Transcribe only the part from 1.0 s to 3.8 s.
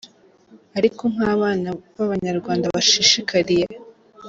nk’abana b’Abanyarwanda bashishikariye.